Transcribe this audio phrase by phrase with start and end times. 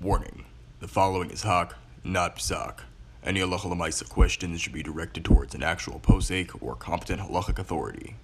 [0.00, 0.44] Warning:
[0.78, 2.82] The following is hak, not psak.
[3.24, 8.14] Any halacha lemaisa questions should be directed towards an actual posek or competent halachic authority.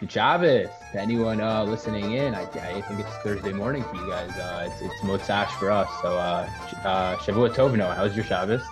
[0.00, 0.70] Good Shabbos.
[0.92, 4.30] To anyone uh, listening in, I, I think it's Thursday morning for you guys.
[4.30, 5.90] Uh, it's it's Motzash for us.
[6.00, 6.48] So uh,
[6.84, 7.94] uh, Shavua Tov Noah.
[7.94, 8.62] How was your Shabbos?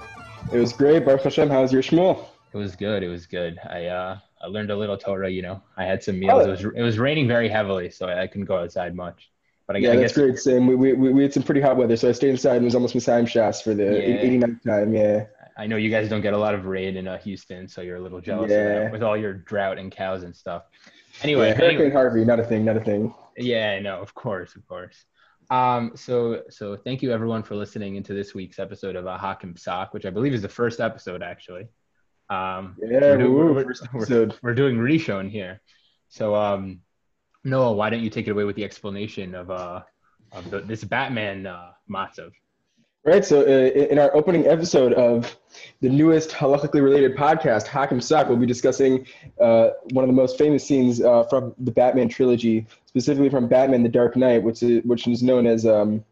[0.51, 1.51] It was great, Baruch Hashem.
[1.51, 2.25] How's your Shmuel?
[2.55, 3.03] It was good.
[3.03, 3.59] It was good.
[3.69, 5.29] I uh, I learned a little Torah.
[5.29, 6.43] You know, I had some meals.
[6.43, 6.47] Oh.
[6.47, 9.31] It was it was raining very heavily, so I, I couldn't go outside much.
[9.67, 10.39] But I, Yeah, I that's guess great.
[10.39, 10.67] Same.
[10.67, 12.95] We, we, we had some pretty hot weather, so I stayed inside and was almost
[12.95, 14.23] mesayem Shas for the Yeah.
[14.23, 14.95] 89th time.
[14.95, 15.25] Yeah.
[15.57, 17.97] I know you guys don't get a lot of rain in uh, Houston, so you're
[17.97, 18.79] a little jealous of Yeah.
[18.81, 20.65] that with all your drought and cows and stuff.
[21.23, 21.55] Anyway, yeah.
[21.55, 23.15] Hurricane anyway- Harvey, not a thing, not a thing.
[23.39, 25.05] Yeah, I know, of course, of course.
[25.51, 29.57] Um, so so thank you everyone for listening into this week's episode of uh, Hakim
[29.57, 31.69] Sock, which I believe is the first episode actually.
[32.31, 34.37] Um, Yeah, we're, do- woo, we're- we're- episode.
[34.43, 35.61] we're doing Rishon here.
[36.09, 36.81] So um,
[37.45, 39.83] Noah, why don't you take it away with the explanation of uh
[40.33, 42.33] of the, this Batman uh, matzav?
[43.05, 43.23] Right.
[43.23, 45.37] So uh, in our opening episode of
[45.83, 49.07] the newest halachically related podcast, Hakim Sak, we'll be discussing
[49.39, 53.83] uh, one of the most famous scenes uh, from the Batman trilogy, specifically from Batman:
[53.83, 56.03] The Dark Knight, which is, which is known as um,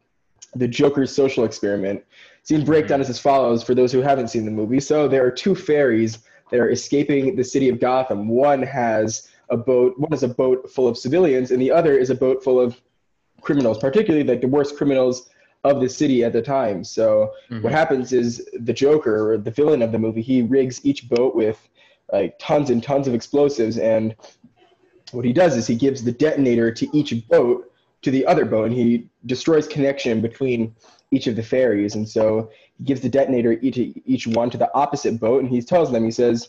[0.55, 2.05] the Joker's social experiment.
[2.43, 4.81] Scene breakdown is as follows for those who haven't seen the movie.
[4.81, 6.19] So there are two ferries
[6.51, 8.29] that are escaping the city of Gotham.
[8.29, 12.11] One has a boat, one is a boat full of civilians, and the other is
[12.11, 12.81] a boat full of
[13.41, 15.29] criminals, particularly like the worst criminals
[15.65, 16.83] of the city at the time.
[16.83, 17.63] So Mhm.
[17.63, 21.37] what happens is the Joker, or the villain of the movie, he rigs each boat
[21.37, 21.59] with
[22.13, 24.15] like tons and tons of explosives, and
[25.13, 27.71] what he does is he gives the detonator to each boat
[28.03, 30.75] to the other boat, and he destroys connection between
[31.11, 31.95] each of the ferries.
[31.95, 33.79] And so he gives the detonator each,
[34.15, 36.49] each one to the opposite boat, and he tells them, he says,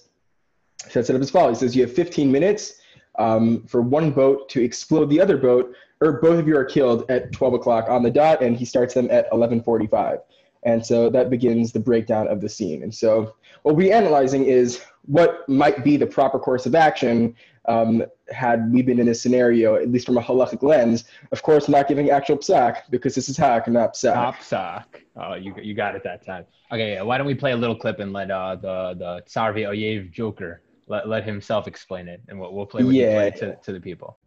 [0.89, 1.59] sets it up as follows.
[1.59, 2.75] He says, you have 15 minutes
[3.19, 7.09] um, for one boat to explode the other boat, or both of you are killed
[7.09, 10.19] at 12 o'clock on the dot, and he starts them at 11:45.
[10.66, 12.84] And so that begins the breakdown of the scene.
[12.84, 17.35] And so what we're analyzing is what might be the proper course of action
[17.66, 21.06] um, had we been in this scenario, at least from a halachic lens.
[21.31, 24.13] Of course, not giving actual psak because this is hak, not psak.
[24.13, 25.02] Top sock.
[25.16, 26.46] Oh, you you got it that time.
[26.72, 30.12] Okay, why don't we play a little clip and let uh the the Tsarvi Oyev
[30.12, 30.62] Joker
[30.93, 33.09] let, let himself explain it, and we'll, we'll play what Yeah.
[33.09, 34.17] he played to, to the people.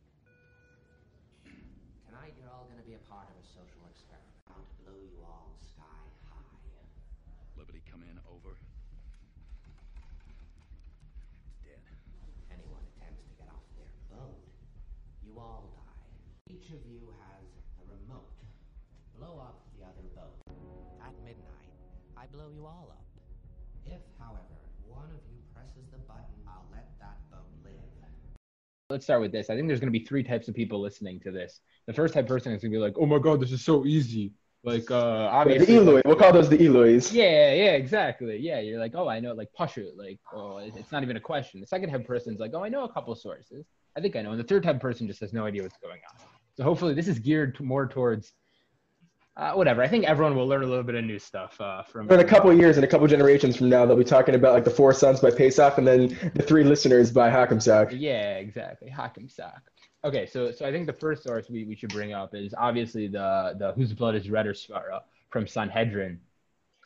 [28.89, 29.51] Let's start with this.
[29.51, 31.61] I think there's going to be three types of people listening to this.
[31.87, 33.85] The first type person is going to be like, "Oh my god, this is so
[33.85, 34.33] easy."
[34.63, 35.77] Like, uh, the obviously.
[35.77, 37.13] Eloi, we'll call those the Elois.
[37.13, 38.37] Yeah, yeah, exactly.
[38.37, 41.61] Yeah, you're like, oh, I know, like Pashut, like, oh, it's not even a question.
[41.61, 43.67] The second type person's like, oh, I know a couple sources.
[43.97, 44.31] I think I know.
[44.31, 46.27] And the third type person just has no idea what's going on.
[46.57, 48.33] So hopefully, this is geared more towards,
[49.37, 49.83] uh, whatever.
[49.83, 52.11] I think everyone will learn a little bit of new stuff uh, from.
[52.11, 54.55] In a couple of years and a couple generations from now, they'll be talking about
[54.55, 57.89] like the Four Sons by Pesach and then the Three Listeners by Hakim Sak.
[57.93, 58.89] Yeah, exactly.
[58.89, 59.63] Hakim Sak.
[60.05, 63.09] Okay, so so I think the first source we, we should bring up is obviously
[63.09, 66.21] the the whose blood is red or Svara from Sanhedrin.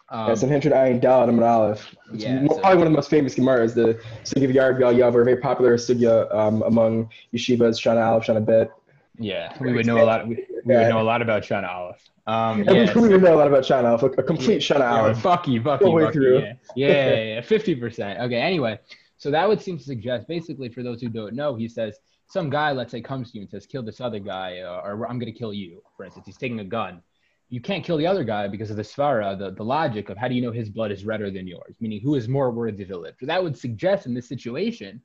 [0.09, 1.95] Um, Yeah, Sanhedrin Ayin Daled Amud Aleph.
[2.15, 4.81] It's Yeah, mo- so- probably one of the most famous Gemaras, the Sugya of Yehareg
[4.81, 8.73] V'al Ya'avor, very popular sugya um, among yeshivas, Shana Aleph, Shana Bet.
[9.19, 10.27] yeah, we would know a lot.
[10.27, 12.03] We, we would know a lot about Shana Aleph.
[12.27, 14.79] Um, Every yeah, we would know a lot about Shana Aleph, a, a complete Shana
[14.79, 16.39] Yeah, fuck you, fuck you, Full way fuck you, through.
[16.41, 18.21] Yeah, yeah, yeah, fifty percent.
[18.21, 18.41] Okay.
[18.41, 18.79] Anyway,
[19.17, 22.51] so that would seem to suggest, basically, for those who don't know, he says some
[22.51, 25.19] guy, let's say, comes to you and says, "Kill this other guy," uh, or "I'm
[25.19, 27.03] going to kill you." For instance, he's taking a gun.
[27.49, 30.29] You can't kill the other guy because of the svara, the, the logic of how
[30.29, 32.97] do you know his blood is redder than yours, meaning who is more worthy to
[32.97, 33.17] live.
[33.19, 35.03] So that would suggest in this situation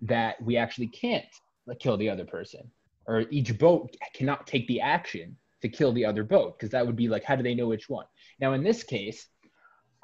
[0.00, 1.26] that we actually can't
[1.66, 2.70] like, kill the other person,
[3.06, 6.96] or each boat cannot take the action to kill the other boat because that would
[6.96, 8.06] be like, how do they know which one?
[8.40, 9.26] Now, in this case,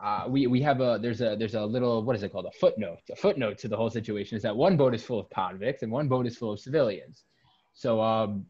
[0.03, 2.53] uh, we we have a there's a there's a little what is it called a
[2.53, 5.83] footnote a footnote to the whole situation is that one boat is full of convicts
[5.83, 7.25] and one boat is full of civilians.
[7.75, 8.47] So um,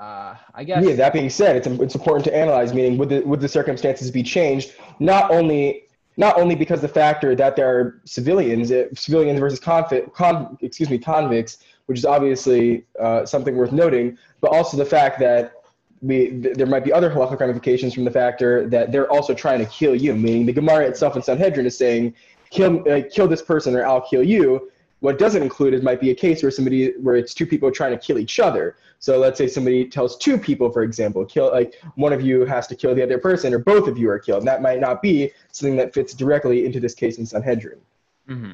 [0.00, 3.20] uh, I guess Yeah, that being said, it's, it's important to analyze, meaning would the,
[3.20, 5.84] would the circumstances be changed, not only
[6.16, 10.90] not only because the factor that there are civilians, uh, civilians versus convict, con, excuse
[10.90, 15.52] me, convicts, which is obviously uh, something worth noting, but also the fact that
[16.00, 19.58] we, th- there might be other halachic ramifications from the factor that they're also trying
[19.58, 22.14] to kill you, meaning the Gemara itself in Sanhedrin is saying,
[22.50, 24.70] kill, uh, kill this person or I'll kill you.
[25.00, 27.92] What doesn't include is might be a case where somebody where it's two people trying
[27.92, 28.76] to kill each other.
[28.98, 32.66] So let's say somebody tells two people, for example, kill like one of you has
[32.66, 34.40] to kill the other person, or both of you are killed.
[34.40, 37.78] And that might not be something that fits directly into this case in Sanhedrin.
[38.26, 38.52] hmm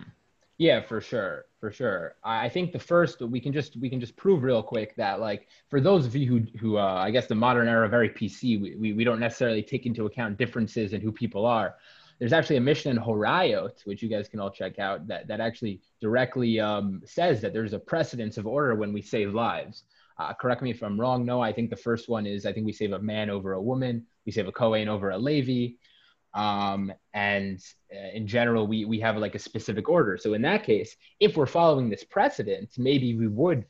[0.59, 2.15] Yeah, for sure, for sure.
[2.23, 5.49] I think the first we can just we can just prove real quick that like
[5.69, 8.77] for those of you who who uh, I guess the modern era very PC, we,
[8.77, 11.75] we we don't necessarily take into account differences in who people are.
[12.21, 15.41] There's actually a Mishnah in Horayot, which you guys can all check out, that that
[15.41, 19.83] actually directly um, says that there's a precedence of order when we save lives.
[20.19, 21.25] Uh, correct me if I'm wrong.
[21.25, 23.61] No, I think the first one is I think we save a man over a
[23.62, 25.75] woman, we save a Kohen over a Levi,
[26.35, 27.61] um, and
[27.95, 30.19] uh, in general we we have like a specific order.
[30.19, 33.65] So in that case if we're following this precedent maybe we would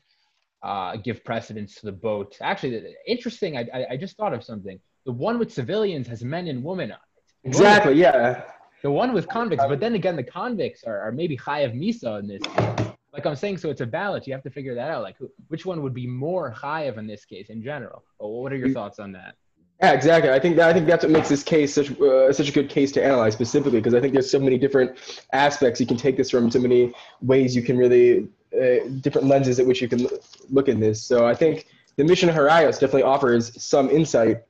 [0.63, 2.37] uh, give precedence to the boat.
[2.41, 4.81] Actually interesting I, I i just thought of something.
[5.05, 7.49] The one with civilians has men and women on it.
[7.49, 7.95] Exactly.
[7.95, 8.45] Yeah.
[8.83, 12.27] the one with convicts but then again the convicts are, are maybe chayav misa in
[12.27, 12.93] this case.
[13.15, 15.03] like i'm saying so it's a balance you have to figure that out.
[15.03, 18.03] Like who, which one would be more chayav in this case in general?
[18.19, 19.35] Well, what are your thoughts on that
[19.81, 20.31] Yeah, exactly.
[20.31, 22.69] I think that I think that's what makes this case such uh, such a good
[22.69, 24.97] case to analyze specifically because I think there's so many different
[25.33, 29.59] aspects you can take this from, so many ways you can really uh, different lenses
[29.59, 30.07] at which you can
[30.49, 31.03] look in this.
[31.03, 31.67] So I think
[31.97, 34.45] the Mishnah of Horayos definitely offers some insight.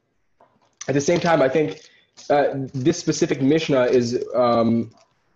[0.89, 1.81] At the same time, I think
[2.29, 4.91] uh, this specific Mishnah is um,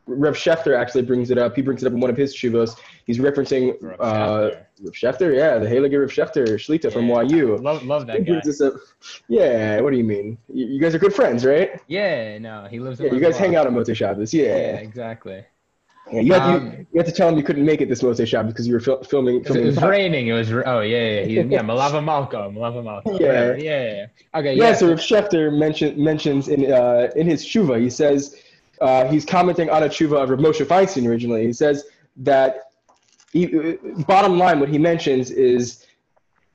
[0.09, 1.55] Rev Schachter actually brings it up.
[1.55, 2.79] He brings it up in one of his shuvos.
[3.05, 4.51] He's referencing Rav uh,
[4.91, 5.29] Schachter.
[5.29, 7.57] Rev yeah, the Heilige Rev Schachter, Shlita from YU.
[7.59, 8.75] love, love He that guy brings this up.
[9.29, 10.39] Yeah, what do you mean?
[10.53, 11.81] You, you guys are good friends, right?
[11.87, 14.33] yeah no he lives in Yeah, you guys hang out on Motzei Shabbos.
[14.33, 14.77] yeah Yeah.
[14.77, 15.45] exactly
[16.11, 16.21] yeah.
[16.23, 18.27] You, had to, Um, you had to tell him you couldn't make it this Motzei
[18.27, 19.37] Shabbos because you were fil- filming.
[19.41, 20.29] It filming was raining.
[20.29, 23.55] It was oh yeah yeah he, yeah Malava Malko Malava Malko Yeah.
[23.57, 24.39] Yeah yeah yeah.
[24.39, 28.41] okay Yeah, yeah, so Rav Schachter mention, mentions in uh, in his tshuva, he says
[28.81, 31.47] uh, he's commenting on a tshuva of Moshe Feinstein originally.
[31.47, 31.85] He says
[32.19, 32.71] that
[33.33, 33.77] he, uh,
[34.07, 35.85] bottom line, what he mentions is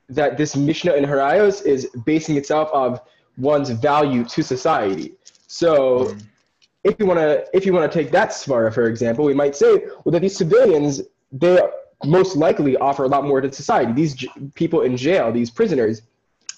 [0.08, 3.00] that this Mishnah in Horayos is basing itself of
[3.36, 5.14] one's value to society.
[5.46, 6.20] So Mhm.
[6.84, 9.56] if you want to if you want to take that svara for example, we might
[9.56, 11.58] say well that these civilians they
[12.04, 13.92] most likely offer a lot more to society.
[13.92, 16.02] These j- people in jail, these prisoners.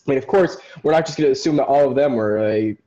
[0.06, 2.40] I mean, of course, we're not just going to assume that all of them were
[2.40, 2.78] like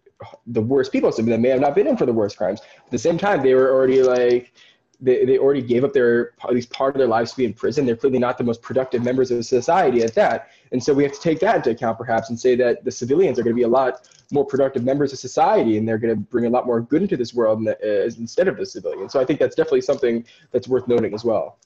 [0.48, 1.12] the worst people.
[1.12, 2.62] Some of may have not been in for the worst crimes.
[2.62, 4.54] At the same time, they were already like
[5.02, 7.54] they, they already gave up their at least part of their lives to be in
[7.54, 7.86] prison.
[7.86, 10.50] They're clearly not the most productive members of society at that.
[10.72, 13.40] And so we have to take that into account perhaps and say that the civilians
[13.40, 16.20] are going to be a lot more productive members of society and they're going to
[16.20, 19.14] bring a lot more good into this world uh, instead of the civilians.
[19.14, 21.60] So I think that's definitely something that's worth noting as well.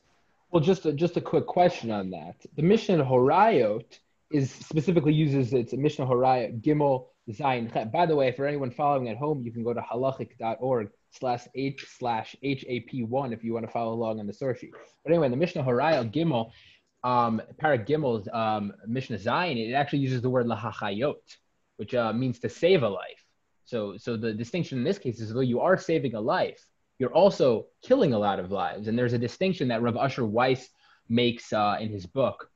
[0.52, 2.36] Well, just a, just a quick question on that.
[2.56, 4.00] The Mishnah Horayot
[4.32, 7.92] is specifically uses its Mishnah Horayot Gimel Zayin Chet.
[7.92, 11.86] By the way, for anyone following at home, you can go to halachic.org slash h
[11.98, 14.72] slash hap1 if you want to follow along on the source sheet.
[15.04, 16.52] But anyway, the Mishnah Horayot Gimel,
[17.04, 21.16] um, Perek Gimel's um, Mishnah Zayin, it actually uses the word lahachayot,
[21.78, 23.24] which uh, means to save a life.
[23.66, 26.66] So, so the distinction in this case is though you are saving a life,
[27.00, 28.88] you're also killing a lot of lives.
[28.88, 30.70] And there's a distinction that Rav Usher Weiss
[31.10, 32.50] makes uh, in his book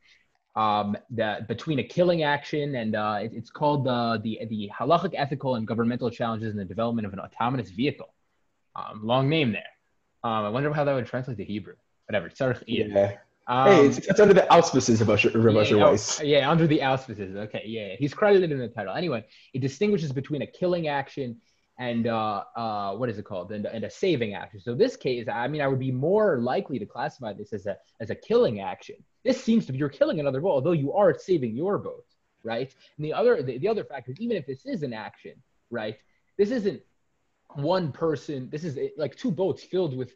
[0.64, 5.14] um, that between a killing action and uh, it- it's called the, the the halachic
[5.24, 8.12] ethical and governmental challenges in the development of an autonomous vehicle.
[8.76, 9.72] Um, long name there.
[10.24, 11.76] Um, I wonder how that would translate to Hebrew.
[12.08, 12.30] Whatever.
[12.30, 13.14] Tzarech Yeah.
[13.50, 15.36] Um, hey, it's, it's under the auspices of Usher, of
[15.70, 16.22] yeah, oh, Weiss.
[16.22, 17.34] yeah, under the auspices.
[17.46, 17.96] Okay, yeah.
[17.98, 18.94] he's credited in the title.
[18.94, 21.38] Anyway, it distinguishes between a killing action
[21.80, 23.52] and uh, uh, what is it called?
[23.52, 24.60] And, and a saving action.
[24.60, 27.78] So this case, I mean, I would be more likely to classify this as a
[28.00, 28.96] as a killing action.
[29.24, 32.06] This seems to be you're killing another boat, although you are saving your boat,
[32.44, 32.74] right?
[32.98, 35.34] And the other the, the other fact is even if this is an action,
[35.70, 35.98] right?
[36.38, 36.82] This isn't
[37.56, 38.50] one person.
[38.52, 40.14] This is like two boats filled with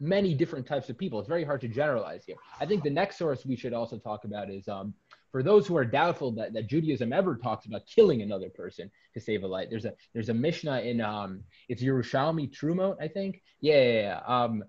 [0.00, 1.18] many different types of people.
[1.18, 2.36] It's very hard to generalize here.
[2.60, 4.94] I think the next source we should also talk about is um,
[5.32, 9.20] for those who are doubtful that, that Judaism ever talks about killing another person to
[9.20, 9.68] save a life.
[9.70, 13.42] There's a there's a Mishnah in um it's Yerushalmi Trumot, I think.
[13.60, 14.20] Yeah, yeah, yeah.
[14.26, 14.62] Um,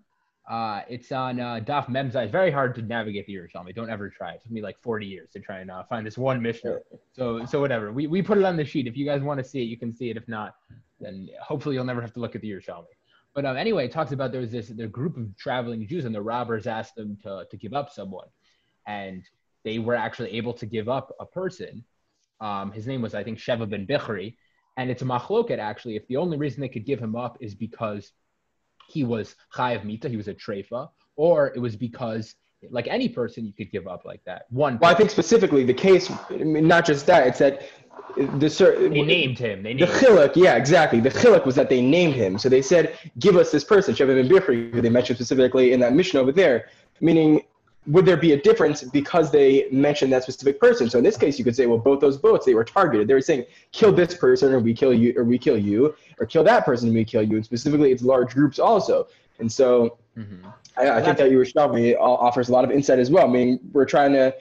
[0.50, 2.24] uh, it's on uh, Daf Memzai.
[2.24, 3.74] It's very hard to navigate the Yerushalmi.
[3.74, 4.34] Don't ever try.
[4.34, 6.80] It took me like 40 years to try and uh, find this one Mishnah.
[7.14, 7.92] So so whatever.
[7.92, 8.88] We we put it on the sheet.
[8.88, 10.18] If you guys want to see it, you can see it.
[10.18, 10.56] If not,
[11.00, 12.86] then hopefully you'll never have to look at the Yerushalmi.
[13.34, 16.14] But um, anyway, it talks about there was this the group of traveling Jews, and
[16.14, 18.28] the robbers asked them to, to give up someone,
[18.86, 19.24] and
[19.64, 21.84] they were actually able to give up a person.
[22.42, 24.36] Um, his name was, I think, Sheva ben Bichri,
[24.78, 25.96] and it's a machloket actually.
[25.96, 28.12] If the only reason they could give him up is because
[28.88, 32.36] he was chayav mita, he was a treifa, or it was because,
[32.70, 34.46] like any person, you could give up like that.
[34.50, 37.64] One, Well, I think specifically the case, I mean, not just that, it's that
[38.16, 39.64] the cer- they named him.
[39.64, 40.10] They the named him.
[40.10, 41.00] chiluk, yeah, exactly.
[41.00, 42.38] The chiluk was that they named him.
[42.38, 45.80] So they said, give us this person, Sheva ben Bichri, who they mentioned specifically in
[45.80, 46.70] that Mishnah over there.
[47.02, 47.42] Meaning,
[47.88, 50.90] would there be a difference because they mentioned that specific person?
[50.90, 53.08] So in this case, you could say, well, both those boats they were targeted.
[53.08, 56.26] They were saying, kill this person or we kill you, or we kill you, or
[56.26, 57.36] kill that person and we kill you.
[57.36, 59.08] And specifically, it's large groups also.
[59.40, 60.54] And so Mhm.
[60.78, 63.28] I, I think that Yerushalmi offers a lot of insight as well.
[63.28, 64.34] I mean, we're trying to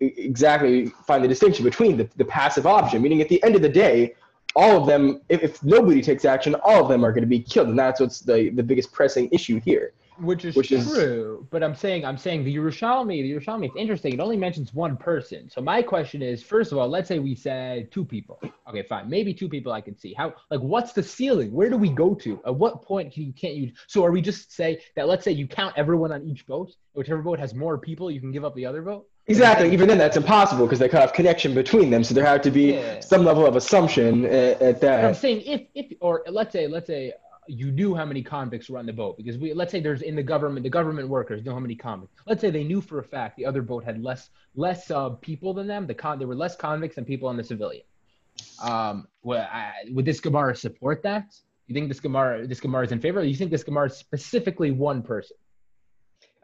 [0.00, 3.68] exactly find the distinction between the, the passive option, meaning at the end of the
[3.68, 4.14] day,
[4.54, 7.40] all of them, if, if nobody takes action, all of them are going to be
[7.40, 7.68] killed.
[7.68, 9.92] And that's what's the, the biggest pressing issue here.
[10.18, 11.46] Which is Which is- true.
[11.50, 14.12] But I'm saying I'm saying the Yerushalmi, the Yerushalmi, it's interesting.
[14.14, 15.48] It only mentions one person.
[15.50, 18.40] So my question is, first of all, let's say we said two people.
[18.68, 20.12] Okay, fine, maybe two people I can see.
[20.14, 21.52] How like what's the ceiling?
[21.52, 22.40] Where do we go to?
[22.46, 23.72] At what point can you can't you?
[23.86, 25.08] So are we just say that?
[25.08, 26.74] Let's say you count everyone on each boat.
[26.94, 29.06] Whichever boat has more people, you can give up the other boat.
[29.28, 29.72] Exactly.
[29.72, 32.02] Even then, that's impossible because they cut off connection between them.
[32.02, 32.98] So there had to be Yeah.
[33.00, 36.66] some level of assumption eh, at, at But I'm saying if if or let's say
[36.66, 37.12] let's say
[37.48, 40.14] you knew how many convicts were on the boat because we let's say there's in
[40.14, 42.14] the government the government workers know how many convicts.
[42.26, 45.52] Let's say they knew for a fact the other boat had less less uh, people
[45.54, 45.86] than them.
[45.86, 47.84] The con there were less convicts than people on the civilian.
[48.62, 51.34] Um, well, I, would this Gemara support that?
[51.66, 53.20] You think this Gemara this Gemara is in favor?
[53.20, 55.36] Or you think this Gemara is specifically one person?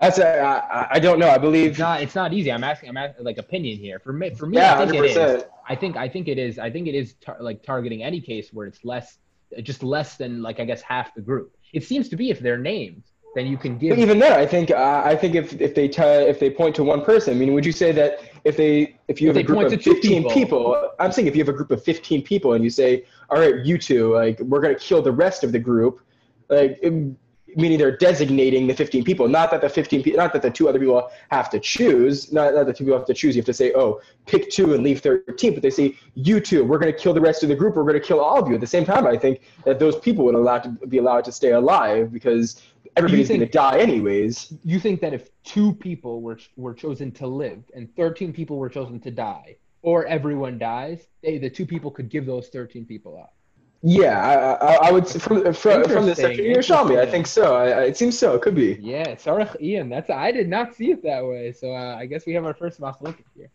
[0.00, 1.28] That's a, I, I don't know.
[1.28, 1.78] I It's believe.
[1.78, 2.52] not it's not easy.
[2.52, 3.98] I'm asking I'm asking like opinion here.
[3.98, 5.44] For me for me Yeah, I think it is.
[5.68, 6.58] I think I think it is.
[6.58, 9.18] I think it is tar- like targeting any case where it's less,
[9.62, 11.56] just less than like I guess half the group.
[11.72, 13.02] It seems to be if they're named,
[13.34, 13.90] then you can give.
[13.90, 16.74] But even then, I think uh, I think if if they t- if they point
[16.76, 19.44] to one person, I mean, would you say that if they if you If have
[19.44, 20.30] a group of to 15 people.
[20.32, 20.90] people.
[20.98, 23.56] I'm saying if you have a group of 15 people and you say, all right,
[23.64, 26.00] you two, like we're gonna kill the rest of the group,
[26.48, 27.14] like it-
[27.56, 30.68] meaning they're designating the 15 people, not that the 15 people, not that the two
[30.68, 33.34] other people have to choose, not that the two people have to choose.
[33.34, 36.64] You have to say, oh, pick two and leave 13, but they say you two,
[36.64, 38.54] we're gonna kill the rest of the group, we're gonna kill all of you.
[38.54, 41.32] At the same time, I think that those people would allowed to be allowed to
[41.32, 42.62] stay alive because
[42.96, 44.52] everybody's gonna die anyways.
[44.64, 48.68] you think that if two people were were chosen to live and 13 people were
[48.68, 53.16] chosen to die, or everyone dies, they, the two people could give those 13 people
[53.16, 53.34] up.
[53.82, 56.98] Yeah, I, I, I would from from, from the section Interesting, you showed me.
[56.98, 57.54] I think so.
[57.54, 58.34] I, I, it seems so.
[58.34, 58.76] It could be.
[58.80, 59.88] Yeah, Tzarich Iyun.
[59.88, 61.52] That's I did not see it that way.
[61.52, 63.50] So uh, I guess we have our first look here.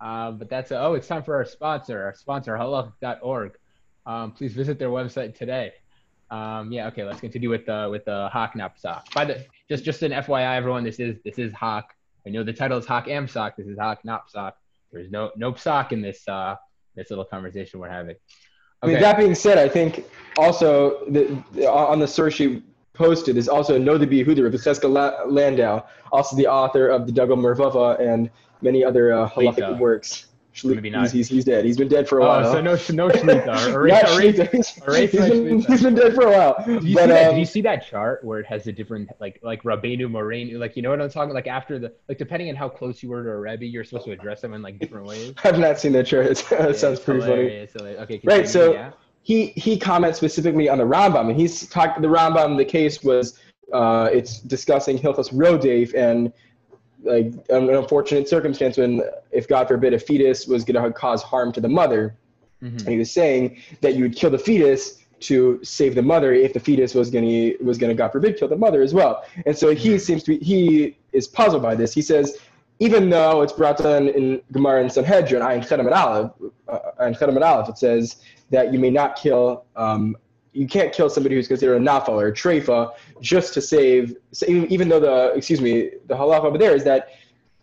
[0.00, 2.02] Um, but that's oh, it's time for our sponsor.
[2.02, 3.56] Our sponsor, halach.org.
[4.04, 5.74] Um, please visit their website today.
[6.32, 9.12] Um, yeah, okay, let's continue with uh, with the Hawk Napsock.
[9.14, 11.94] By the just just an FYI, everyone, this is this is Hawk.
[12.26, 13.54] I know the title is Hawk Amsock.
[13.56, 14.54] This is Hawk Napsock.
[14.90, 16.56] There's no no psock in this uh
[16.96, 18.16] this little conversation we're having.
[18.82, 20.04] I mean, that being said, I think
[20.36, 22.62] also the, the- on the source sheet
[22.94, 27.38] posted is also Noda BeYehuda of Cheska La- Landau, also the author of the Dagul
[27.38, 28.28] Mervava and
[28.60, 30.26] many other uh, halachic works.
[30.54, 31.10] Shli- Maybe not.
[31.10, 31.64] He's, he's, dead.
[31.64, 32.52] He's been dead for a Oh, while.
[32.52, 33.72] so no no Shlita.
[33.74, 34.50] Or, Not or, Shlita.
[34.50, 36.62] He's- he's been- he's been dead for a while.
[36.66, 37.24] Did you, But, see that?
[37.28, 40.58] um, Did you see that chart where it has the different like like Rabbeinu Morenu?
[40.58, 41.32] Like you know what I'm talking?
[41.32, 44.04] Like after the like depending on how close you were to a Rebbe, you're supposed
[44.04, 45.32] to address them in like different ways.
[45.44, 46.26] I've not seen that chart.
[46.50, 47.32] that Yeah, sounds it's pretty funny.
[47.32, 48.00] hilarious, hilarious.
[48.02, 48.90] Okay, Right, so- yeah.
[49.22, 52.02] he he comments specifically on the Rambam, and he's talked.
[52.02, 53.38] The Rambam, the case was
[53.72, 56.30] uh, it's discussing Hilchos Rodef and
[57.02, 61.52] like an unfortunate circumstance when, if God forbid, a fetus was going to cause harm
[61.52, 62.14] to the mother,
[62.62, 62.78] Mhm.
[62.78, 66.52] and he was saying that you would kill the fetus to save the mother if
[66.52, 69.22] the fetus was going to was going to God forbid kill the mother as well.
[69.46, 71.92] And so he seems to be he is puzzled by this.
[71.94, 72.38] He says.
[72.78, 76.32] Even though it's brought down in Gemara and Sanhedrin, Ayin Chedem and Aleph,
[76.66, 78.16] uh, and Aleph, it says
[78.50, 80.16] that you may not kill, um,
[80.52, 84.16] you can't kill somebody who's considered a nafal or a treifa just to save,
[84.46, 87.08] even, even though the, excuse me, the halach over there is that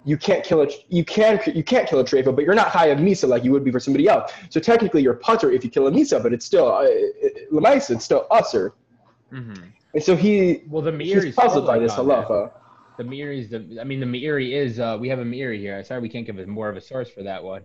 [0.05, 2.87] you can't kill a, you can, you can't kill a treifa, but you're not high
[2.87, 4.31] of misa like you would be for somebody else.
[4.49, 6.87] So technically you're putter if you kill a misa, but it's still, uh,
[7.51, 8.71] lemaisa, it's still usser.
[9.31, 9.63] Mhm.
[9.93, 12.51] And so he, Well, the Meiri he's puzzled by this on that.
[12.97, 13.79] The Meiri is the.
[13.79, 14.79] I mean, the Meiri is.
[14.79, 15.77] Uh, we have a Meiri here.
[15.77, 17.61] I'm sorry, we can't give us more of a source for that one.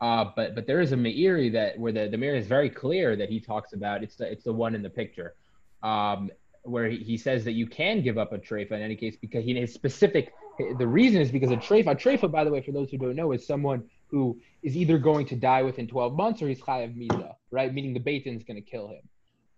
[0.00, 3.16] Uh, but but there is a Meiri that where the the Meiri is very clear
[3.16, 4.02] that he talks about.
[4.02, 5.34] It's the it's the one in the picture,
[5.82, 6.30] um,
[6.62, 9.44] where he, he says that you can give up a treifa in any case because
[9.44, 10.32] he his specific.
[10.78, 11.92] The reason is because a treifa.
[11.92, 14.98] A treifa, by the way, for those who don't know, is someone who is either
[14.98, 17.72] going to die within 12 months or he's chayav misa, right?
[17.72, 19.02] Meaning the Beis Din is going to kill him.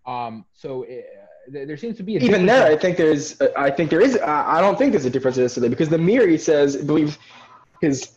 [0.07, 0.89] Um, so uh,
[1.49, 4.59] there seems to be a even there, I think there's, I think there is, I
[4.59, 7.19] I don't think there's a difference necessarily because the Meiri says, I believe
[7.81, 8.11] his,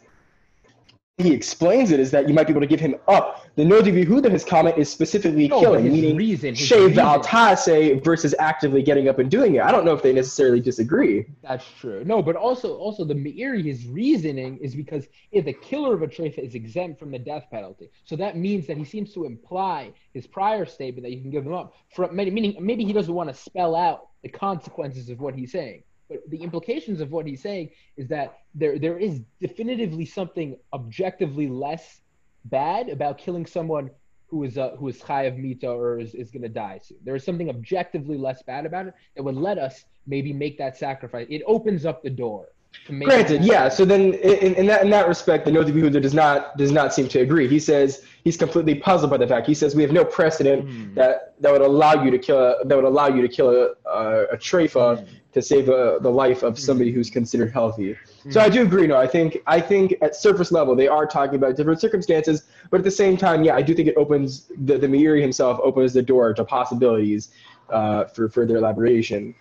[1.17, 3.45] he explains it is that you might be able to give him up.
[3.55, 8.33] The Noda Yehuda, his comment is specifically No, killing, meaning reason, shev v'al ta'aseh versus
[8.39, 9.61] actively getting up and doing it.
[9.61, 11.27] I don't know if they necessarily disagree.
[11.43, 12.03] That's true.
[12.03, 16.07] No, but also also the Meiri, his reasoning is because if the killer of a
[16.07, 19.93] treifa is exempt from the death penalty, so that means that he seems to imply
[20.15, 21.75] his prior statement that you can give them up.
[21.95, 25.83] From meaning maybe he doesn't want to spell out the consequences of what he's saying.
[26.09, 31.47] But the implications of what he's saying is that there there is definitively something objectively
[31.47, 32.01] less
[32.45, 33.89] bad about killing someone
[34.27, 36.97] who is uh, who is chayav mita or is, is going to die soon.
[37.03, 40.75] There is something objectively less bad about it that would let us maybe make that
[40.77, 41.27] sacrifice.
[41.29, 42.49] It opens up the door.
[42.87, 43.69] To make Granted, yeah.
[43.69, 46.91] So then, in, in that in that respect, the Noda Yehuda does not does not
[46.91, 47.47] seem to agree.
[47.47, 49.45] He says he's completely puzzled by the fact.
[49.45, 50.95] He says we have no precedent Hmm.
[50.95, 53.63] that that would allow you to kill a, that would allow you to kill a
[53.87, 55.05] a, a treifa Hmm.
[55.33, 56.61] To save a, the life of hmm.
[56.61, 57.97] somebody who's considered healthy.
[58.23, 58.31] Hmm.
[58.31, 58.87] So I do agree.
[58.87, 62.79] No, I think I think at surface level they are talking about different circumstances, but
[62.79, 65.93] at the same time, yeah, I do think it opens the the Meiri himself opens
[65.93, 67.31] the door to possibilities
[67.69, 69.35] uh, for further elaboration.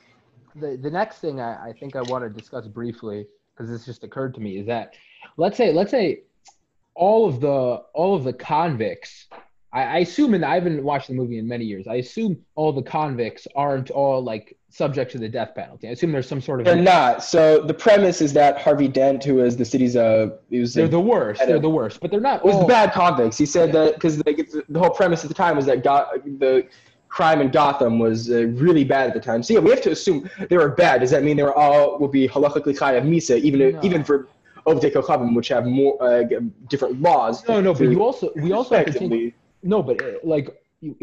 [0.54, 4.04] the, the next thing I, I think I want to discuss briefly because this just
[4.04, 4.94] occurred to me is that
[5.36, 6.22] let's say let's say
[6.94, 9.28] all of the all of the convicts
[9.72, 12.72] I, I assume and I haven't watched the movie in many years I assume all
[12.72, 16.60] the convicts aren't all like subject to the death penalty I assume there's some sort
[16.60, 17.22] of They're not.
[17.22, 20.88] So the premise is that Harvey Dent, who is the city's uh, he was they're
[20.88, 23.36] the worst they're the worst but they're not was all, the bad convicts.
[23.36, 23.84] He said Yeah.
[23.84, 26.06] that because the, the whole premise at the time was that Go-
[26.38, 26.66] the
[27.08, 29.42] crime in Gotham was uh, really bad at the time.
[29.42, 31.00] So yeah, we have to assume they were bad.
[31.02, 33.80] Does that mean they were all will be halachically chayav misa, even if, No.
[33.84, 34.28] even for
[34.66, 36.22] Ovdei Kochavim, which have more uh,
[36.70, 37.46] different laws?
[37.46, 40.46] no no but you also we also have to think No, but uh, like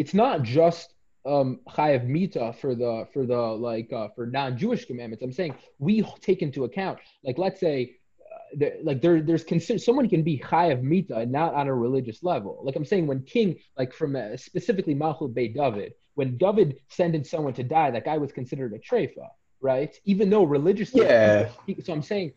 [0.01, 0.95] it's not just
[1.25, 5.23] um chayav mita for the for the like uh, for non-Jewish commandments.
[5.23, 7.95] I'm saying we take into account like let's say
[8.33, 11.73] uh, there, like there there's consider someone can be chayav mita and not on a
[11.75, 12.61] religious level.
[12.63, 17.31] Like I'm saying when King like from uh, specifically Malchut Bey David when David sentenced
[17.31, 19.27] someone to die, that guy was considered a treifa,
[19.61, 19.95] right?
[20.05, 21.49] Even though religiously, Yeah.
[21.83, 22.33] so I'm saying.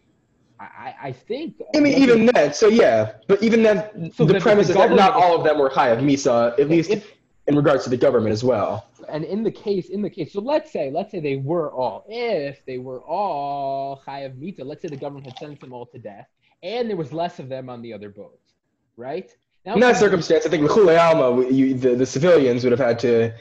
[0.60, 1.56] I, I- think.
[1.74, 4.92] I mean, even then, so yeah, but even then, So the premise the is that
[4.92, 7.10] not all of them were chayav misa, at least If-
[7.48, 8.86] in regards to the government as well.
[9.08, 12.04] and in the case, in the case, so let's say, let's say they were all,
[12.08, 15.98] if they were all chayav mita, let's say the government had sentenced them all to
[15.98, 16.28] death,
[16.62, 18.52] and there was less of them on the other boats,
[18.96, 19.28] right?
[19.64, 23.32] Now, In that circumstance, I think Alma, you, the, the civilians would have had to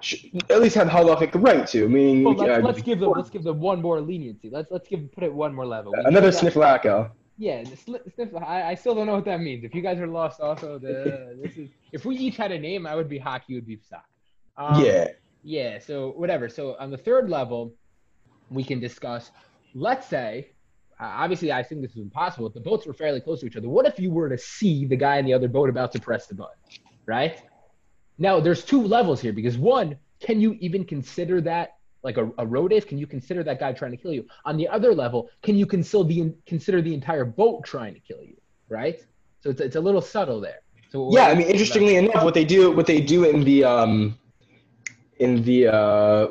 [0.00, 3.30] sh- at least have halachic right to, meaning well, let's, uh, let's give them, let's
[3.30, 4.48] give them one more leniency.
[4.50, 5.92] Let's let's give put it one more level.
[5.92, 7.10] We another give sniff them- lacko.
[7.38, 8.30] Yeah, the sli- sniff.
[8.34, 9.64] I, I still don't know what that means.
[9.64, 11.70] If you guys are lost, also the this is.
[11.92, 14.04] If we each had a name, I would be hockey, you would be sock.
[14.56, 15.08] Um, yeah.
[15.42, 16.48] Yeah, so whatever.
[16.48, 17.74] So on the third level,
[18.50, 19.30] we can discuss.
[19.74, 20.50] Let's say,
[20.98, 22.46] uh, obviously, I think this is impossible.
[22.46, 24.86] If the boats were fairly close to each other, what if you were to see
[24.86, 26.56] the guy in the other boat about to press the button,
[27.06, 27.40] right?
[28.18, 31.75] Now, there's two levels here because one, can you even consider that
[32.06, 32.72] like a, a road?
[32.88, 34.24] Can you consider that guy trying to kill you?
[34.44, 38.22] On the other level, can you consider the consider the entire boat trying to kill
[38.22, 38.36] you,
[38.68, 38.98] right?
[39.42, 40.60] So it's, it's a little subtle there.
[40.92, 44.18] So Yeah, I mean, interestingly enough, what they do, what they do in the um,
[45.18, 46.28] in the uh,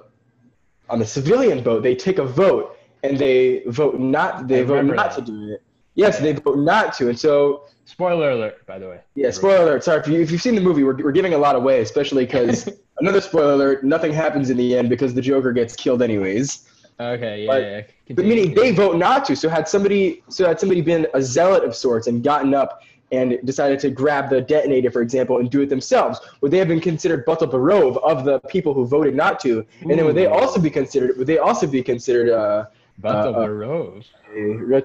[0.90, 4.48] on the civilian boat, they take a vote and they vote not.
[4.48, 5.14] They I vote not that.
[5.16, 5.62] to do it.
[5.96, 9.00] Yes, they vote not to, and so spoiler alert, by the way.
[9.16, 9.32] yeah.
[9.32, 9.84] Spoiler alert.
[9.84, 12.26] Sorry if, you, if you've seen the movie, we're we're giving a lot away, especially
[12.26, 13.84] because another spoiler alert.
[13.84, 16.70] Nothing happens in the end because the Joker gets killed anyways.
[17.00, 17.82] Okay, yeah, But- yeah.
[18.08, 19.36] But Continue, meaning they vote not to.
[19.36, 23.40] So had somebody so had somebody been a zealot of sorts and gotten up and
[23.46, 26.80] decided to grab the detonator, for example, and do it themselves, would they have been
[26.80, 29.66] considered batal barov of the people who voted not to?
[29.82, 32.66] And then would they also be considered would they also be considered uh,
[33.02, 34.06] Batal uh, uh, Barov.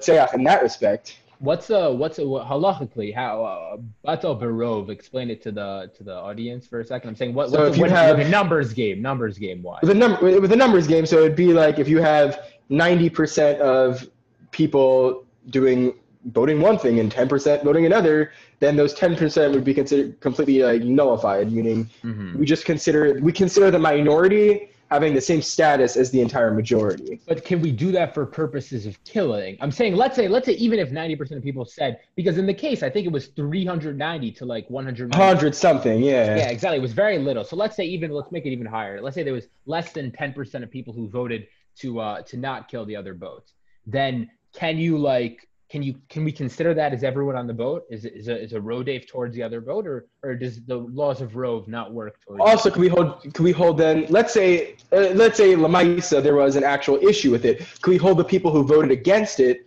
[0.09, 1.19] a in that respect?
[1.41, 4.89] What's uh what's uh, what, halachically how uh, Batal Barov?
[4.89, 7.09] Explain it to the to the audience for a second.
[7.09, 9.79] I'm saying what So what's you what, have- like a numbers game, numbers game wise.
[9.81, 13.09] With a number with a numbers game, so it'd be like if you have ninety
[13.09, 14.07] percent of
[14.51, 19.63] people doing voting one thing and ten percent voting another, then those ten percent would
[19.63, 22.35] be considered completely like nullified, meaning Mhm.
[22.35, 27.21] we just consider we consider the minority having the same status as the entire majority.
[27.25, 29.57] But can we do that for purposes of killing?
[29.61, 32.53] I'm saying let's say let's say even if 90% of people said because in the
[32.53, 35.15] case I think it was 390 to like 190.
[35.15, 36.35] Hundred something, yeah.
[36.35, 36.77] Yeah, exactly.
[36.77, 37.45] It was very little.
[37.45, 39.01] So let's say even let's make it even higher.
[39.01, 42.67] Let's say there was less than 10% of people who voted to uh to not
[42.67, 43.53] kill the other boats.
[43.87, 47.85] Then can you like can you can we consider that as everyone on the boat?
[47.89, 51.21] Is is a is a rodef towards the other boat or or does the laws
[51.21, 53.33] of Rove not work towards Also, can we hold?
[53.33, 54.05] Can we hold then?
[54.09, 57.59] Let's say, uh, let's say Lamaisa, there was an actual issue with it.
[57.81, 59.65] Can we hold the people who voted against it,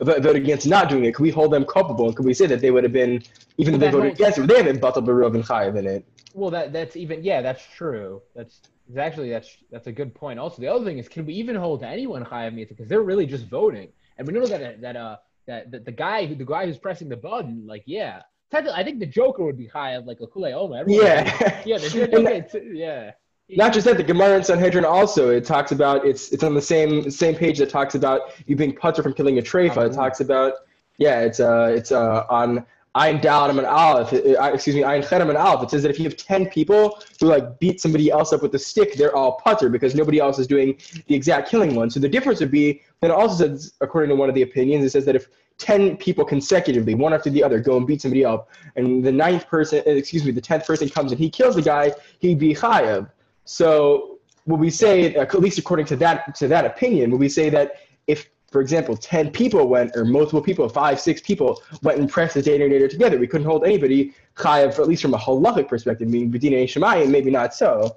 [0.00, 1.16] vote against not doing it?
[1.16, 2.06] Can we hold them culpable?
[2.06, 3.20] And can we say that they would have been,
[3.58, 6.04] even if they voted against it, they haven't batal barov and chayiv in it?
[6.34, 8.22] Well, that that's even yeah, that's true.
[8.36, 8.60] That's
[8.96, 10.38] actually that's that's a good point.
[10.38, 13.26] Also, the other thing is, can we even hold anyone chayav mita because they're really
[13.26, 13.88] just voting,
[14.20, 17.08] and we know that that uh that, that the guy who the guy who's pressing
[17.08, 20.76] the button, like yeah, I think the Joker would be chayav like a kule oma.
[20.80, 21.62] Everyone- Yeah.
[21.64, 23.12] yeah, the And Joker, it's- yeah.
[23.48, 26.62] Not just that, the Gemara in Sanhedrin also it talks about it's it's on the
[26.62, 29.86] same same page that talks about you being putter from killing a treifa.
[29.90, 30.52] It talks about
[30.98, 34.12] yeah, it's uh it's uh on Ein Dalam and Aleph.
[34.12, 35.64] uh, uh, excuse me, Ein Chedam and Aleph.
[35.64, 38.54] It says that if you have ten people who like beat somebody else up with
[38.54, 40.76] a stick, they're all putter because nobody else is doing
[41.06, 41.88] the exact killing one.
[41.90, 44.84] So the difference would be then it also says according to one of the opinions,
[44.84, 48.24] it says that if 10 people consecutively, one after the other, go and beat somebody
[48.24, 51.54] up, and the ninth person, uh, excuse me, the 10th person comes and he kills
[51.54, 53.10] the guy, he'd be chayav.
[53.44, 57.50] So would we say, at least according to that to that opinion, would we say
[57.50, 57.76] that
[58.06, 62.34] if, for example, 10 people went, or multiple people, five, six people went and pressed
[62.34, 66.32] the detonator together, we couldn't hold anybody chayav, at least from a halachic perspective, meaning
[66.32, 67.94] Bedina Shemayim, maybe not so.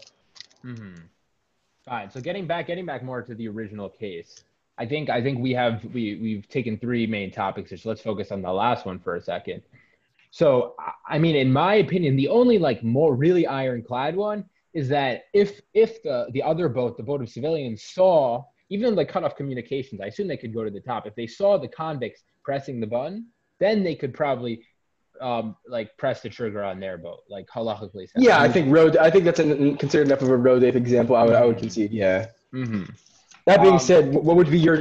[0.63, 1.01] Mm-hmm.
[1.85, 2.11] Fine.
[2.11, 4.43] So getting back, getting back more to the original case,
[4.77, 7.69] I think I think we have we we've taken three main topics.
[7.69, 9.61] So let's focus on the last one for a second.
[10.31, 10.75] So
[11.07, 15.61] I mean, in my opinion, the only like more really ironclad one is that if
[15.73, 19.36] if the the other boat, the boat of civilians, saw even though they cut off
[19.36, 21.05] communications, I assume they could go to the top.
[21.05, 23.27] If they saw the convicts pressing the button,
[23.59, 24.65] then they could probably
[25.21, 28.07] um like press the trigger on their boat, like halachically.
[28.15, 28.97] Yeah, I think road.
[28.97, 31.15] I think that's an, considered enough of a rodef example.
[31.15, 31.91] I would, I would concede.
[31.91, 32.27] Yeah.
[32.51, 32.83] hmm
[33.45, 34.77] That being Um, said, what would be your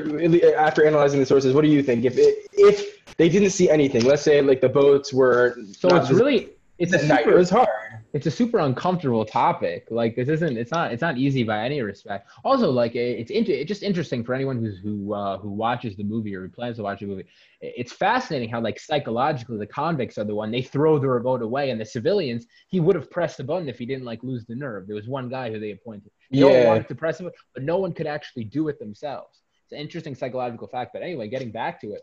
[0.57, 1.53] after analyzing the sources?
[1.55, 2.77] What do you think if it, if
[3.19, 4.05] they didn't see anything?
[4.05, 5.59] Let's say like the boats were.
[5.73, 7.27] So it's vis- really it's a at night.
[7.29, 7.69] It was hard.
[8.13, 9.87] It's a super uncomfortable topic.
[9.91, 12.29] Like this isn't it's not it's not easy by any respect.
[12.45, 16.05] Also, like it's inter- it's just interesting for anyone who's who uh, who watches the
[16.05, 17.25] movie or who plans to watch the movie.
[17.61, 21.71] It's fascinating how like psychologically the convicts are the one they throw the remote away,
[21.71, 24.55] and the civilians he would have pressed the button if he didn't like lose the
[24.55, 24.87] nerve.
[24.87, 26.11] There was one guy who they appointed.
[26.31, 29.41] No one wanted to press it, but no one could actually do it themselves.
[29.65, 30.93] It's an interesting psychological fact.
[30.93, 32.03] But anyway, getting back to it.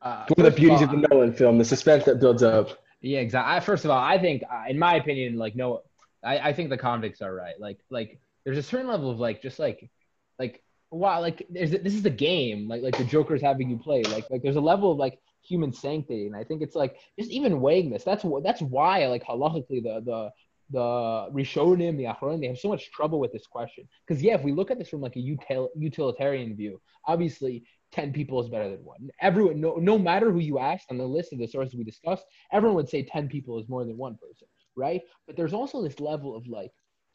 [0.00, 2.78] Uh, One of the beauties of the Nolan film, the suspense that builds up.
[3.04, 3.54] Yeah, exactly.
[3.54, 5.82] I, first of all, I think, uh, in my opinion, like no,
[6.24, 7.54] I, I think the convicts are right.
[7.60, 9.90] Like, like there's a certain level of like, just like,
[10.38, 12.66] like, wow, like there's this is a game.
[12.66, 14.02] Like, like the Joker's having you play.
[14.04, 17.30] Like, like there's a level of like human sanctity, and I think it's like just
[17.30, 18.04] even weighing this.
[18.04, 20.30] That's wh- that's why like halachically the the
[20.74, 23.88] the Rishonim, the Achronim, they have so much trouble with this question.
[24.06, 27.64] Because yeah, if we look at this from like a util- utilitarian view, obviously.
[27.92, 29.08] 10 people is better than one.
[29.20, 32.24] Everyone, no, no matter who you ask on the list of the sources we discussed,
[32.50, 35.00] everyone would say 10 people is more than one person, right?
[35.28, 36.72] But there's also this level of like,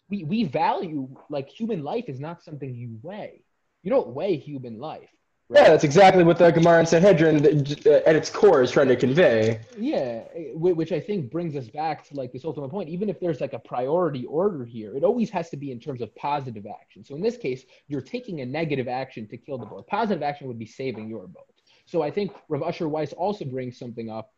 [0.10, 3.44] we, we value like human life is not something you weigh.
[3.84, 5.10] You don't weigh human life.
[5.52, 7.44] Yeah, that's exactly what the Gemara and Sanhedrin
[7.88, 9.60] uh, at its core is trying to convey.
[9.76, 10.20] Yeah,
[10.54, 12.88] which I think brings us back to like this ultimate point.
[12.88, 16.02] Even if there's like a priority order here, it always has to be in terms
[16.02, 17.04] of positive action.
[17.04, 19.88] So in this case, you're taking a negative action to kill the boat.
[19.88, 21.48] Positive action would be saving your boat.
[21.88, 24.32] So I think Rav Usher Weiss also brings something up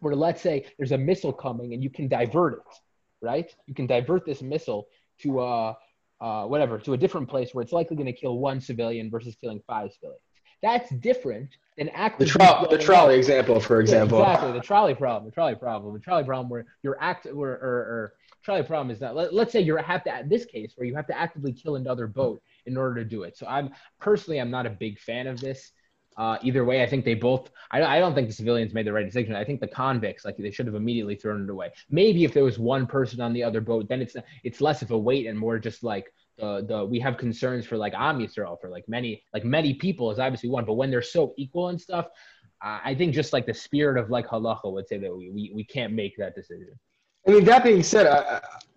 [0.00, 2.74] where let's say there's a missile coming and you can divert it,
[3.22, 3.54] right?
[3.66, 4.88] You can divert this missile
[5.20, 5.74] to uh,
[6.20, 9.36] uh, whatever to a different place where it's likely going to kill one civilian versus
[9.40, 10.22] killing five civilians.
[10.62, 14.20] That's different than The, actively tro- the trolley example, for yeah, example.
[14.20, 14.52] exactly.
[14.52, 15.24] The trolley problem.
[15.30, 15.94] The trolley problem.
[15.94, 18.12] The trolley problem where you're act or, or, or
[18.44, 21.06] trolley problem is that let, let's say you have to this case where you have
[21.06, 23.36] to actively kill another boat in order to do it.
[23.36, 23.70] So I'm
[24.00, 25.72] personally I'm not a big fan of this.
[26.16, 27.50] Uh, either way, I think they both.
[27.70, 29.34] I, I don't think the civilians made the right decision.
[29.34, 31.70] I think the convicts, like they should have immediately thrown it away.
[31.88, 34.90] Maybe if there was one person on the other boat, then it's it's less of
[34.90, 38.60] a weight and more just like the the we have concerns for like Am Yisrael
[38.60, 41.80] for like many like many people is obviously one, but when they're so equal and
[41.80, 42.06] stuff,
[42.62, 45.64] I think just like the spirit of like halacha would say that we, we, we
[45.64, 46.68] can't make that decision.
[47.26, 48.36] I mean, that being said, I,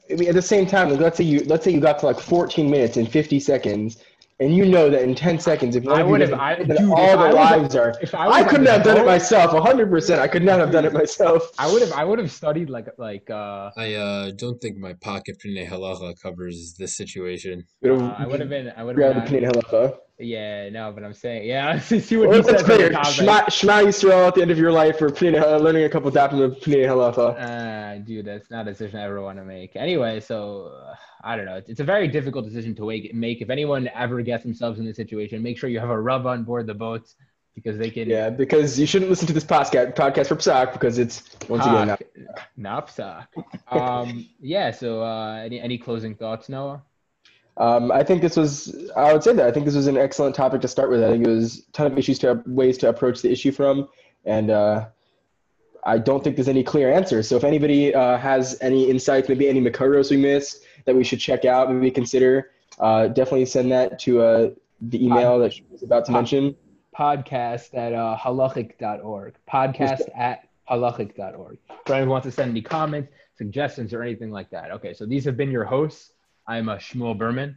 [0.10, 2.19] I- mean, at the same time, let's say you let's say you got to like
[2.19, 4.04] 14 minutes and 50 seconds,
[4.39, 7.26] and you know that in 10 seconds, if I you would've- I- dude, all the
[7.28, 7.93] was- lives are.
[8.02, 9.54] if I I, couldn't have done it myself.
[9.54, 9.89] 100.
[9.89, 11.52] percent I could not have done it myself.
[11.60, 14.93] I would have I would have studied like like uh, I uh, don't think my
[14.93, 17.65] pocket Pnei Halacha covers this situation.
[17.86, 19.98] uh I would have been I would have been Pnei Halacha.
[20.19, 22.89] yeah no but I'm saying yeah see what Well, he that's says clear.
[22.89, 23.04] the.
[23.04, 26.10] Shema, Shema Yisrael at the end of your life for Pnei, Halacha, learning a couple
[26.12, 27.28] dapim of Pnei Halacha.
[27.39, 29.76] Uh, dude, that's not a decision I ever want to make.
[29.76, 31.55] Anyway, so uh, I don't know.
[31.55, 33.41] It's, it's a very difficult decision to wake, make.
[33.41, 36.43] If anyone ever gets themselves in this situation, make sure you have a rub on
[36.43, 37.15] board the boats
[37.55, 38.09] because they can.
[38.09, 41.88] Yeah, because you shouldn't listen to this podcast podcast for Psak because it's once again
[41.88, 42.01] not
[42.59, 43.27] Napsa.
[43.71, 44.71] Um, yeah.
[44.71, 46.83] So, uh, any any closing thoughts, Noah?
[47.55, 49.45] Um, I think this was, I would say that.
[49.45, 51.03] I think this was an excellent topic to start with.
[51.03, 53.89] I think it was a ton of issues to ways to approach the issue from.
[54.25, 54.88] And uh,
[55.86, 57.28] I don't think there's any clear answers.
[57.28, 61.19] So if anybody uh, has any insights, maybe any Mekoros we missed that we should
[61.19, 64.50] check out, maybe consider, uh, definitely send that to uh,
[64.82, 66.56] the email that she was about to mention.
[66.98, 69.36] Podcast at uh, halachic.org.
[69.52, 71.58] Podcast at halachic.org.
[71.86, 74.72] For anyone who wants to send any comments, suggestions, or anything like that.
[74.72, 76.13] Okay, so these have been your hosts.
[76.48, 77.56] I'm uh, Shmuel Berman,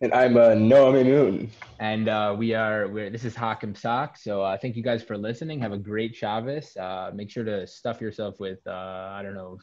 [0.00, 1.50] And I'm uh, Noam Moon.
[1.80, 2.86] and uh, we are.
[2.86, 4.16] We're, this is Hakim Sock.
[4.16, 5.58] So uh, thank you guys for listening.
[5.60, 6.76] Have a great Shabbos.
[6.76, 9.58] Uh, make sure to stuff yourself with uh, I don't know,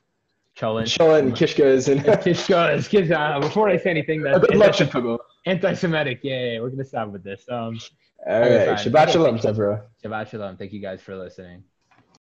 [0.57, 0.87] cholent.
[0.87, 3.11] Cholent and Kishkas and Kishkas, kids.
[3.11, 6.19] Uh, before I say anything, that's anti- anti-Semitic.
[6.21, 7.45] Yeah, yeah, yeah, we're gonna stop with this.
[7.49, 7.79] Um,
[8.27, 8.77] All right.
[8.77, 9.83] Shabbat Shalom, Chevra.
[10.03, 10.57] Shabbat shalom.
[10.57, 11.63] Thank you guys for listening.